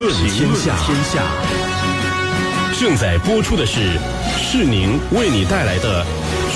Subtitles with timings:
[0.00, 1.24] 论天下，天下
[2.78, 3.98] 正在播出的是
[4.38, 6.06] 是宁为你带来的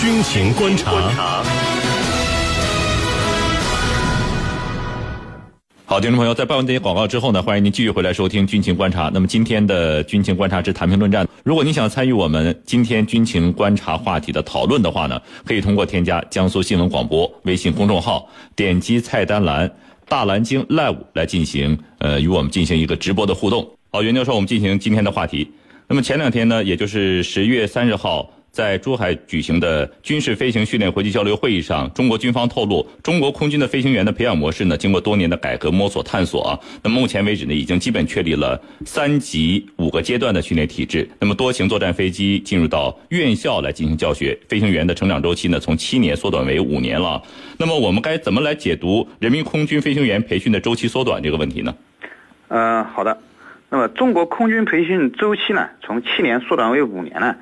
[0.01, 0.93] 军情观察。
[5.85, 9.11] 好，听众朋友，在办完这些广告之后呢，欢迎您继续回来收听军情观察。
[9.13, 19.69] 那么今天的军情观察之谈评论战，如果您想参与我们今天军情观察话题的讨论的话呢，可以通过添加江苏新闻广播微信公众号，点击菜单栏。
[20.13, 23.67] 大蓝鲸 Live 来进行，呃，与我们进行一个直播的互动。
[23.91, 25.51] 好，袁教授，我们进行今天的话题。
[25.89, 28.31] 那么前两天呢，也就是十月三十号。
[28.53, 41.09] 在珠海举行的军事飞行训练国际交流会议上，中国军方透露，中国空军的飞行员的培养模式呢，经过多年的改革摸索探索啊，那么目前为止呢，已经基本确立了三级五个阶段的训练体制。
[41.19, 47.23] 那么多型作战飞机进入到院校来进行教学，飞行员的成长周期呢，从七年缩短为五年了。
[47.57, 51.75] 那么我们该怎么来解读人民空军飞行员培训的周期缩短这个问题呢？
[52.49, 53.17] 嗯，好的。
[53.71, 57.35] 那么中国空军培训周期呢，从七年缩短为五年呢？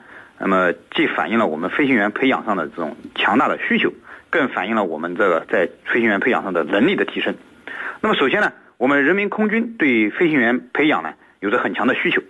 [0.42, 3.92] 那么，既反映了我们飞行员培养上的这种强大的需求，
[4.30, 7.34] 更反映了我们这个在飞行员培养上的能力的提升。
[8.00, 12.22] 那么，首先呢，我们人民空军对飞行员培养呢有着很强的需求。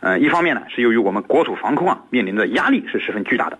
[0.00, 3.56] 呃，一方面呢，是由于我们国土防空啊面临的压力是十分巨大的，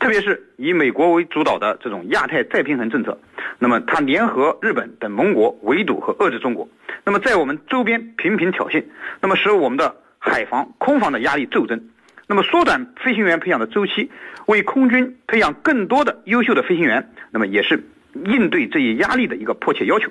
[0.00, 3.20] 特别是以美国为主导的这种亚太再平衡政策，
[3.58, 6.66] 那么它联合日本等盟国围堵和遏制中国，
[7.04, 8.82] 那么在我们周边频频挑衅，
[9.20, 11.78] 那么使我们的海防、空防的压力骤增。
[12.26, 14.10] 那么缩短飞行员培养的周期，
[14.46, 17.84] 为空军培养更多的优秀的飞行员，那么也是
[18.24, 20.10] 应对这一压力的一个迫切要求。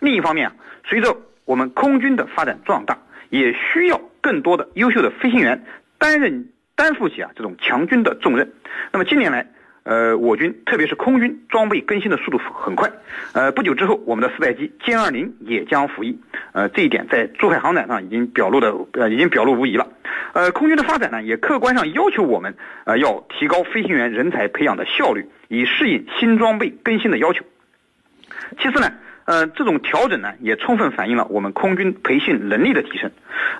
[0.00, 0.54] 另一方面啊，
[0.86, 2.98] 随着我们空军的发展壮大，
[3.30, 5.64] 也需要更多的优秀的飞行员
[5.98, 8.52] 担任担负起啊这种强军的重任。
[8.92, 9.46] 那么近年来，
[9.82, 12.90] 呃，我军特别是空军装备更新的速度很快，
[13.32, 16.18] 呃，不久之后，我们的四代机歼二零也将服役，
[16.52, 19.88] 呃，这一点在珠海航展上已经表露的，呃，已经表露无遗了。
[20.38, 27.44] 呃，空军的发展呢，也客观上要求我们，呃，要提高飞行员人才培养的效率，以适应新装备更新的要求。
[28.60, 28.92] 其次呢，
[29.24, 33.10] 呃，这种调整呢，也充分反映了我们空军培训能力的提升。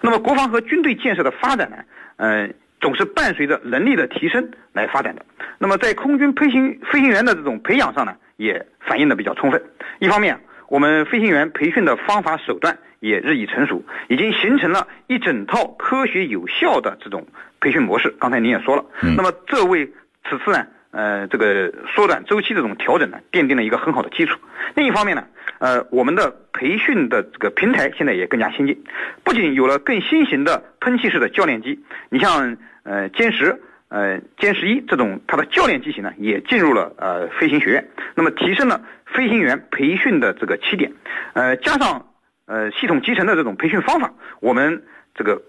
[0.03, 1.79] 那么，国防和军队建设的发展呢，
[2.15, 2.49] 呃。
[2.81, 5.27] 总是伴随着能力的提升来发展的。
[5.59, 9.61] 那么，在空军飞行飞行员的这种培养上呢，也反映的比较充分。
[9.99, 17.27] 一方面，我们飞行员培训的方法手段也日益成熟，已经形成了一整套科学有效的这种
[17.61, 18.15] 培训模式。
[18.19, 18.85] 刚才您也说了，
[19.17, 19.87] 那么这为
[20.29, 24.39] 此次呢，呃，这个缩短周期这种调整呢，奠定了一个很好的基础。
[24.75, 25.25] 另一方面呢，
[25.59, 28.83] 呃，我们的培训的这个平台现在也更加先进，
[29.25, 31.81] 不仅有了更新型的喷气式的教练机，
[32.11, 32.57] 你像。
[32.85, 40.91] 呃，歼十、呃歼十一这种它的教练机型呢，也进入了呃飞行学院，那么提升了飞行员培训的这个起点，
[41.35, 42.07] 呃，加上
[42.49, 44.83] 呃系统集成的这种培训方法，我们
[45.15, 45.41] 这个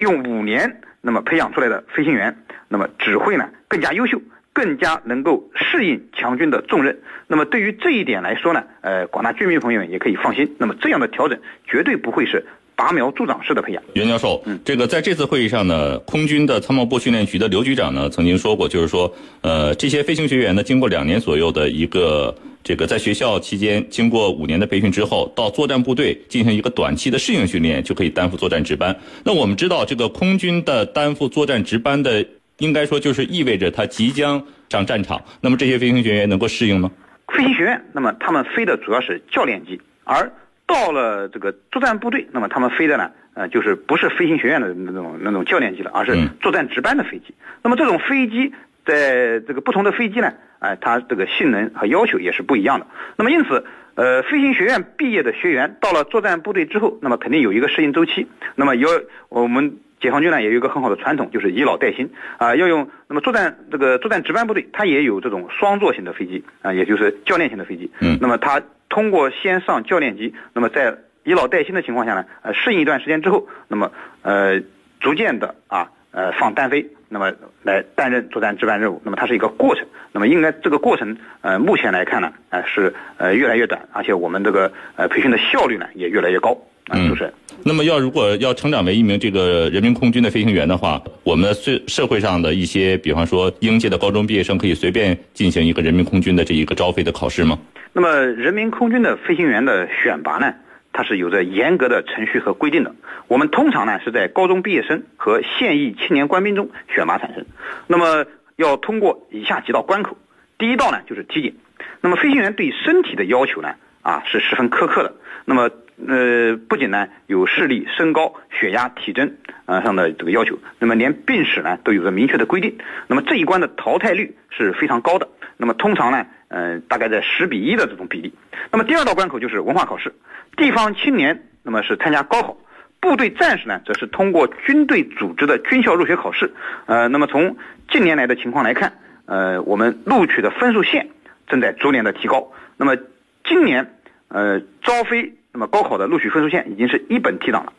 [0.00, 4.20] 用五年那么培养出来的飞行员，那么只会呢更加优秀，
[4.52, 6.98] 更加能够适应强军的重任。
[7.28, 12.44] 那么对于这一点来说呢， 呃，广大军民朋友们也可以放心，那么这样的调整绝对不会是。
[12.74, 22.34] 拔苗助长式的培养，袁教授，嗯，这个在这次会议上呢，空军的参谋部训练局的刘局长呢曾经说过，就是说，呃，这些飞行学员呢，经过两年左右的一个
[22.64, 28.96] 这个在学校期间，经过五年的培训之后，到作战部队进行一个短期的适应训练，就可以担负作战值班。
[29.24, 32.24] 那我们知道，这个空军的担负作战值班的，
[32.58, 35.22] 应该说就是意味着他即将上战场。
[35.40, 36.90] 那么这些飞行学员能够适应吗？
[37.28, 40.30] 飞行学院，那么他们飞的主要是教练机，而。
[40.64, 47.34] 到了这个作战部队，那么他们飞的呢，呃，就是不是飞行学院的那种那种教练机了，而是作战值班的飞机。
[47.62, 48.50] 那么这种飞机
[48.84, 52.86] 在这个不同的飞机呢，哎，它这个性能和要求也是不一样的。
[53.16, 58.26] 那么因此，呃，飞行学院毕业的学员到了作战部队之后，那么肯定有一个适应周期。
[58.54, 58.88] 那么有
[59.28, 67.90] 我们解放军呢，也有一个很好的传统，就是以老带新啊，要用那么作战这个作战值班部队，它也有这种双座型的飞机啊，也就是教练型的飞机。
[68.00, 68.62] 嗯，那么它。
[68.88, 70.94] 通过先上教练机，那么在
[71.24, 74.60] 以老带新的情况下呢，呃，适应一段时间之后，那么呃，
[75.00, 77.30] 逐渐的啊，呃，放单飞，那么
[77.62, 86.56] 来担任作战值班任务，那么它是一个过程，那么应该这个过程，呃，目前来看呢，呃，是呃越来越短，而且我们这个呃培训的效率呢也越来越高。
[86.90, 87.32] 嗯，主持人。
[87.64, 97.56] 那么要如果要成长为一名这个人民空军的飞行员的话，我们社社会上的一些，比方说应届的高中毕业生，可以随便进行一个人民空军的这一个招飞的考试吗？
[97.92, 100.52] 那么人民空军的飞行员的选拔呢，
[100.92, 102.94] 它是有着严格的程序和规定的。
[103.28, 107.44] 我们通常呢是在高中毕业生和现役青年官兵中选拔产生。
[107.86, 110.16] 那么要通过以下几道关口，
[110.58, 111.54] 第一道呢就是体检。
[112.00, 115.14] 那么飞行员对身体的要求呢啊是十分苛刻的。
[115.44, 115.70] 那么
[116.08, 119.36] 呃，不仅呢有视力、身高、血压、体征
[119.66, 122.76] 啊上的这个要求，那么连病史呢都有着明确的规定。
[123.06, 125.28] 那么这一关的淘汰率是非常高的。
[125.56, 128.32] 那么通常呢，呃，大概在十比一的这种比例。
[128.70, 130.14] 那么第二道关口就是文化考试，
[130.56, 132.56] 地方青年那么是参加高考，
[133.00, 136.52] 部队战士呢则是通过军队组织的军校入学考试。
[136.86, 137.56] 呃，那么从
[137.90, 138.92] 近年来的情况来看，
[139.26, 141.08] 呃，我们录取的分数线
[141.46, 142.52] 正在逐年的提高。
[142.76, 142.96] 那么
[143.44, 143.94] 今年，
[144.28, 145.34] 呃，招飞。
[145.54, 147.74] 那么高考的录取分数线已经是一本提档了，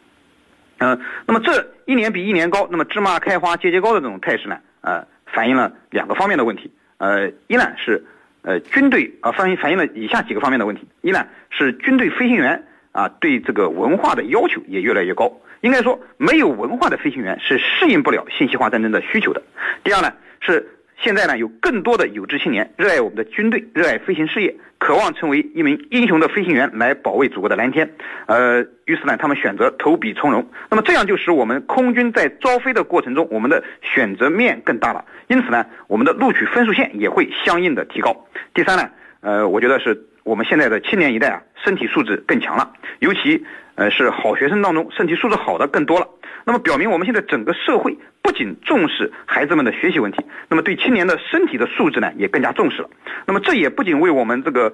[0.78, 6.72] 嗯，那么这一年比一年高，那么芝麻开花节节高的这种态势呢，呃，反映了两个方面的问题，
[7.04, 8.02] 呃，一呢是，
[8.44, 12.64] 呃，军队啊反映反映了以下几个方面的问题，一呢是军队飞行员
[12.94, 15.30] 啊对这个文化的要求也越来越高，
[15.60, 19.44] 应该说没有文化的飞行员是适应不了信息化战争的需求的。
[19.84, 20.70] 第二呢是。
[21.02, 27.92] 现在呢，有更多的有志青年热爱我们的军队，热爱飞行事业，渴望成为一名英雄的飞行员来保卫祖国的蓝天。
[28.28, 30.46] 呃，于是呢，他们选择投笔从戎。
[30.70, 35.04] 那么这样就使我们空军在招飞的过程中，我们的选择面更大了。
[35.28, 38.26] 因此呢，我们的录取分数线也会相应的提高。
[38.54, 38.90] 第三呢，
[39.22, 43.44] 呃，我觉得是我们现在的青年一代啊，身体素质更强了，尤其
[43.76, 46.08] 呃是好学生当中，身体素质好的更多了。
[46.46, 52.90] 那么表明我们现在整个社会不仅重视孩子们的学习问题，那么对青年的身体的素质呢也更加重视了。
[53.26, 54.74] 那么这也不仅为我们这个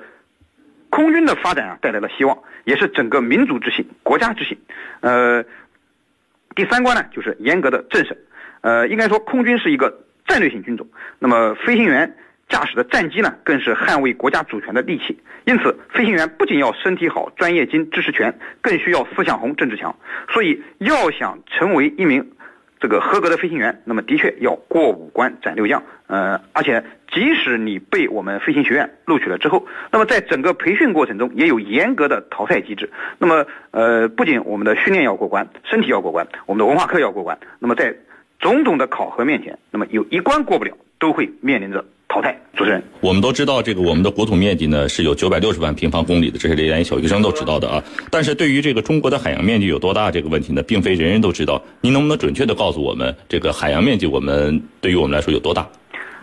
[0.89, 4.57] 空军的发展啊带来了希望，也是整个民族之幸、国家之幸。
[5.01, 5.45] 呃，
[6.55, 8.17] 第三关呢就是严格的政审。
[8.61, 9.99] 呃，应该说空军是一个
[10.29, 10.87] 战略性军种。
[11.19, 12.15] 那么飞行员。
[12.51, 15.15] 驾驶的战机呢，更是捍卫国家主权的利器。
[15.45, 19.95] 因此，飞行员不仅要身体好、专业精、知识全，更需要思想红、政治强。
[20.33, 22.31] 所以，要想成为一名
[22.79, 25.83] 这个合格的飞行员，那么的确要过五关斩六将。
[26.07, 32.89] 呃，而且即使你被我们飞行学院录取了之后，那么在整个培训过程中也有严格的淘汰机制。
[33.19, 37.37] 那么，呃，不仅我们的训练要过关，身体要过关，我们的文化课要过关。
[37.59, 37.95] 那么在
[38.39, 41.85] 种种的考核面前，那么有一关过不了，都会面临着。
[42.11, 47.83] 淘汰主持人，我们都知道这个我们的国土面积呢是有九百六十万平方公里的，这是连小学生都知道的啊。
[48.09, 51.61] 但是对于这个中国的海洋面积有多大这个问题呢，并非人人都知道。
[51.81, 55.69] 您能不能准确的告诉我们，这个海洋面积我们对于我们来说有多大？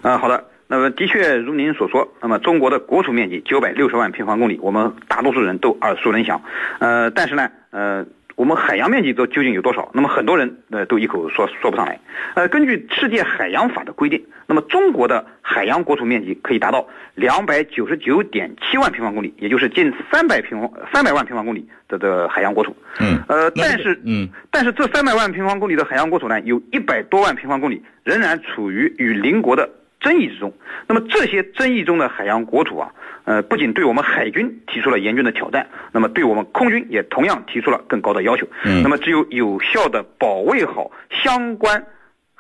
[0.03, 0.43] 啊，好的。
[0.67, 6.43] 那么的确如您所说，那么中国的国土面积九百六十万平方公里，我们大多数人都耳熟能详。
[6.81, 8.05] 呃，但是呢，呃。
[8.37, 9.91] 我们海洋面积都究竟有多少？
[9.95, 11.99] 那么很多人呃都一口说说不上来。
[12.35, 22.77] 呃，根据世界海洋法的规定，那么中国的海洋国土面积可以达到两百九十九点七万平方公里，也就是近三百平方三百万平方公里的的海洋国土。
[23.01, 23.19] 嗯。
[23.27, 29.69] 呃，但是嗯，但是这三百万平方公里的海洋国土呢，有一百多万平方公里仍然处于与邻国的。
[30.01, 30.53] 争议之中，
[30.87, 32.93] 那么这些争议中的海洋国土啊，
[33.25, 38.47] 呃，不仅对我们海军提出了严峻的挑战，那么对我们空军也同样提出了更高的要求。
[38.65, 41.85] 嗯，那么只有有效的保卫好相关。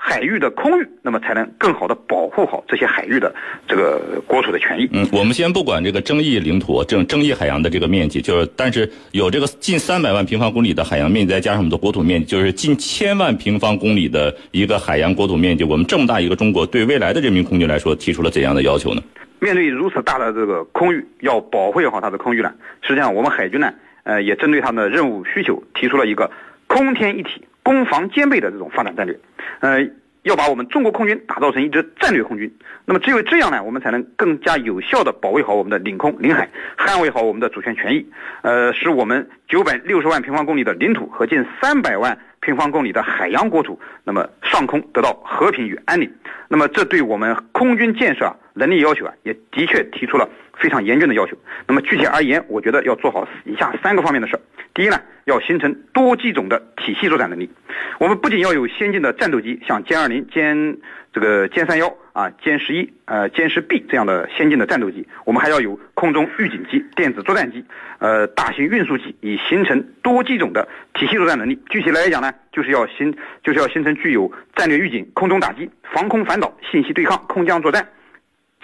[0.08, 3.34] 海域的空域，那么才能更好的保护好这些海域的
[3.66, 4.88] 这个国土的权益。
[4.92, 15.64] 嗯，我们先不管这个争议领土、争争议海洋的这个面积，就是，但是有这个近三百万平方公里的海洋面积，再加上我们的国土面积，就是近千万平方公里的一个海洋国土面积。
[15.64, 19.02] 我们这么大一个中国，对未来的人民空军来说，提出了怎样的要求呢？
[19.40, 22.54] 面对如此大的这个空域，要保护好它的空域呢？
[22.82, 23.74] 实际上，我们海军呢，
[24.04, 26.30] 呃，也针对它的任务需求，提出了一个
[26.68, 27.42] 空天一体。
[27.66, 29.18] 攻防兼备的这种发展战略，
[29.58, 29.84] 呃，
[30.22, 32.48] 要把我们中国空军打造成一支战略空军。
[32.84, 36.48] 那么只有这样呢，我们才能更加有效地保卫好我们的领空领海，
[36.78, 38.06] 捍卫好我们的主权权益，
[38.42, 46.08] 呃，使我们九百六十万平方公里的领土和近三百万平方公里的海洋国土，那么上空得到和平与安宁。
[46.46, 50.26] 那么这对我们空军建设啊能力要求啊，也的确提出了
[50.58, 51.36] 非常严峻的要求。
[51.68, 54.40] 那么具体而言，我觉得要做好以下三个方面的事儿。
[54.72, 57.50] 第一呢，要形成多机种的体系作战能力。
[57.98, 60.78] 我们不仅要有先进的战斗机，像歼二零、歼
[61.12, 67.64] 这个歼三幺啊、歼十一、呃歼十 B 这样的先进的战斗机，我们还要有空中预警机、电子作战机、
[67.98, 71.58] 呃大型运输机，以形成多机种的体系作战能力。
[71.70, 77.86] 具体来讲呢，就是要形就是要形成具有战略预警、空中打击、防空反导、信息对抗、空降作战、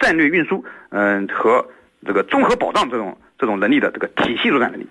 [0.03, 1.65] 战略运输，嗯和
[2.05, 4.87] 这个综合保障这种这种能力的这个体系作战能力。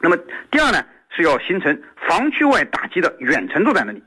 [0.00, 0.16] 那么
[0.50, 4.02] 第二呢，是要形成防区外打击的远程作战能力。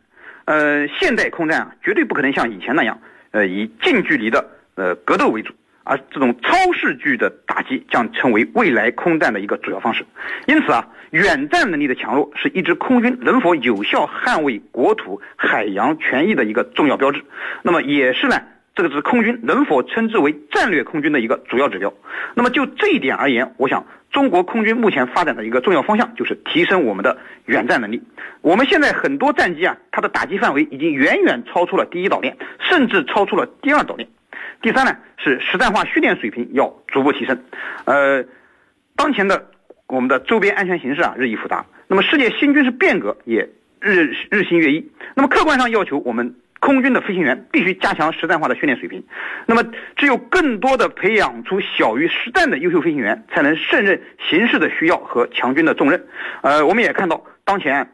[0.46, 3.00] 呃，现代空战啊，绝对不可能像以前那样，
[3.32, 5.54] 呃，以近距离的呃格斗为主，
[5.84, 10.06] 而这种超视距的打击将成为未来空战的一个主要方式。
[10.46, 17.22] 因此啊，远战能力的强弱是一支空军能否有效捍卫国土海洋权益的一个重要标志。
[17.62, 18.42] 那么也是呢，
[18.78, 21.92] 这个是空军能否称之为战略空军的一个主要指标。
[22.36, 27.18] 那么就这一点而言，我想中国空军目前发展的一个重要方向就是提升我们的
[27.48, 28.04] 远战能力。
[28.42, 34.08] 我们现在很多战机啊，它的打击范围已经远远超出了第一岛链，甚至超出了第二岛链。
[34.62, 37.42] 第三呢，是实战化训练水平要逐步提升。
[37.86, 38.24] 呃，
[38.96, 39.50] 当前的
[39.88, 44.92] 我们的周边安全形势啊日益复杂，那么世界新军事变革也日日新月异。
[45.16, 49.04] 那么客观上要求我们空军的飞行员必须加强实战化的训练水平。
[49.46, 49.64] 那么
[49.96, 56.08] 只有更多的培养出小于实战的优秀飞行员，才能胜任形势的需要和强军的重任。
[56.42, 57.90] 呃，我们也看到当前，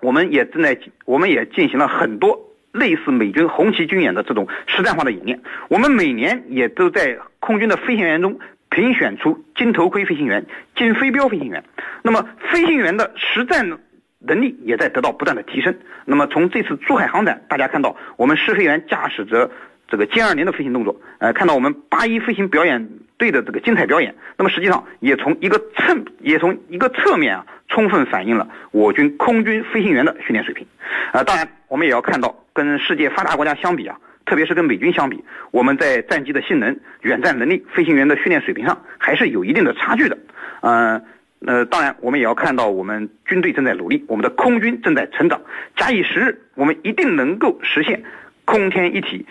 [0.00, 2.44] 我们也正在我们也进行了很多。
[2.70, 10.44] 类似美军红旗军演的这种实战化的演练，我们每年也都在空军的飞行员中评选出金头盔飞行员、
[10.76, 11.64] 金飞镖飞行员。
[12.02, 13.70] 那么飞行员的实战
[14.18, 15.76] 能力也在得到不断的提升。
[16.04, 19.50] 那么从这次珠海航展，大家看到我们试飞员驾驶着
[19.86, 24.14] 这个歼二零的飞行动作，呃，看到我们八一飞行表演队的这个精彩表演。
[24.36, 30.66] 那么实际上也从一个侧也从一个侧面啊，充分反映了我军空军飞行员的训练水平。
[31.12, 32.34] 啊，当然我们也要看到。
[32.54, 33.96] 跟世界发达国家相比啊，
[34.26, 35.22] 特别是跟美军相比，
[35.52, 40.18] 我们在战机的性能、远战能力、飞行员的训练水平上还是有一定的差距的。
[40.60, 41.00] 呃，
[41.46, 45.40] 呃，当然我们也要看到，我们军队正在努力，我们的空军正在成长。
[45.76, 48.02] 假以时日，我们一定能够实现
[48.44, 49.24] 空天一体、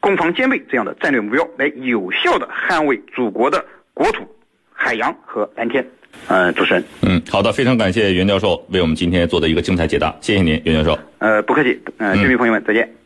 [0.00, 3.64] 攻防兼备这样的战略目标，来有效的捍卫祖国的
[3.94, 4.26] 国土、
[4.72, 5.86] 海洋和蓝天。
[6.28, 10.98] 呃，主持人，嗯，好的，非常感谢袁教授为我们今天做的一个精彩解答，谢谢您，袁教授。
[11.18, 13.01] 呃，不客气，呃，军迷朋友们，再见。